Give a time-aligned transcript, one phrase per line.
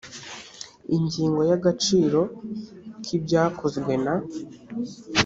[0.97, 2.21] ingingo ya agaciro
[3.03, 4.15] k ibyakozwe na